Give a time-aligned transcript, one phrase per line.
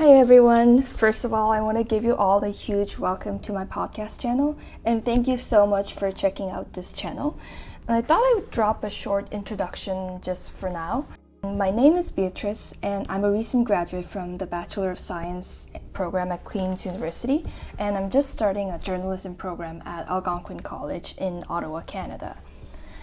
[0.00, 0.80] Hi everyone.
[0.80, 4.18] First of all, I want to give you all a huge welcome to my podcast
[4.18, 7.38] channel and thank you so much for checking out this channel.
[7.86, 11.04] And I thought I would drop a short introduction just for now.
[11.42, 16.32] My name is Beatrice and I'm a recent graduate from the Bachelor of Science program
[16.32, 17.44] at Queen's University
[17.78, 22.40] and I'm just starting a journalism program at Algonquin College in Ottawa, Canada.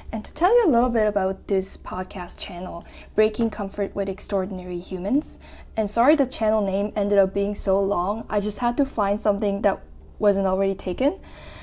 [0.10, 4.80] And to tell you a little bit about this podcast channel, Breaking Comfort with Extraordinary
[4.80, 5.38] Humans,
[5.76, 9.20] and sorry the channel name ended up being so long, I just had to find
[9.20, 9.82] something that
[10.18, 11.20] wasn't already taken.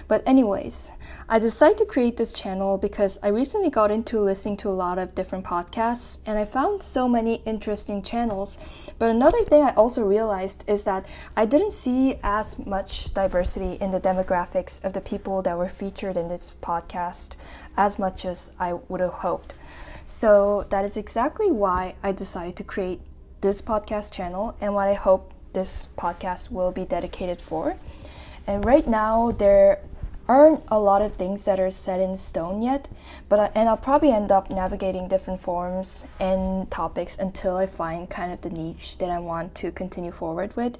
[0.08, 0.90] But, anyways,
[1.28, 4.98] I decided to create this channel because I recently got into listening to a lot
[4.98, 8.58] of different podcasts and I found so many interesting channels.
[8.98, 13.90] But another thing I also realized is that I didn't see as much diversity in
[13.90, 17.36] the demographics of the people that were featured in this podcast
[17.76, 19.54] as much as I would have hoped.
[20.06, 23.00] So that is exactly why I decided to create
[23.40, 27.76] this podcast channel and what I hope this podcast will be dedicated for.
[28.46, 29.80] And right now, there
[30.28, 32.88] aren't a lot of things that are set in stone yet,
[33.28, 38.08] but I, and I'll probably end up navigating different forms and topics until I find
[38.08, 40.78] kind of the niche that I want to continue forward with.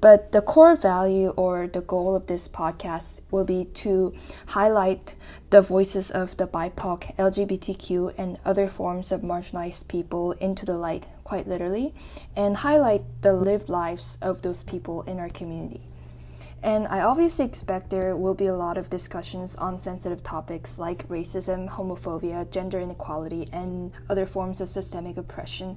[0.00, 4.14] But the core value or the goal of this podcast will be to
[4.46, 5.16] highlight
[5.50, 11.06] the voices of the BIPOC, LGBTQ, and other forms of marginalized people into the light,
[11.24, 11.94] quite literally,
[12.36, 15.87] and highlight the lived lives of those people in our community.
[16.60, 21.06] And I obviously expect there will be a lot of discussions on sensitive topics like
[21.08, 25.76] racism, homophobia, gender inequality, and other forms of systemic oppression.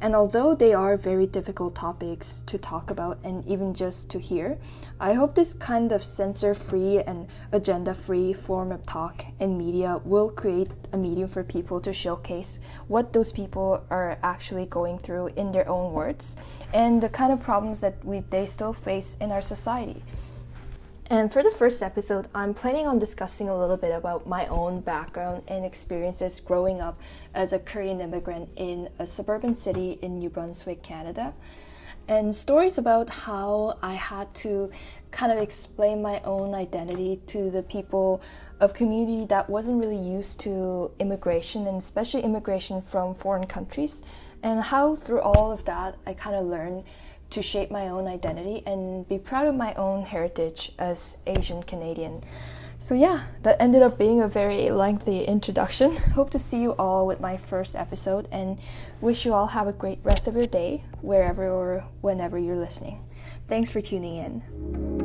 [0.00, 4.56] And although they are very difficult topics to talk about and even just to hear,
[4.98, 10.00] I hope this kind of censor free and agenda free form of talk and media
[10.04, 12.58] will create a medium for people to showcase
[12.88, 16.36] what those people are actually going through in their own words
[16.72, 20.02] and the kind of problems that we, they still face in our society.
[21.10, 24.80] And for the first episode, I'm planning on discussing a little bit about my own
[24.80, 26.98] background and experiences growing up
[27.34, 31.34] as a Korean immigrant in a suburban city in New Brunswick, Canada.
[32.08, 34.70] And stories about how I had to
[35.10, 38.22] kind of explain my own identity to the people
[38.60, 44.02] of community that wasn't really used to immigration and especially immigration from foreign countries
[44.42, 46.84] and how through all of that I kind of learned
[47.32, 52.22] to shape my own identity and be proud of my own heritage as Asian Canadian.
[52.78, 55.94] So, yeah, that ended up being a very lengthy introduction.
[56.14, 58.58] Hope to see you all with my first episode and
[59.00, 63.04] wish you all have a great rest of your day, wherever or whenever you're listening.
[63.46, 65.01] Thanks for tuning in.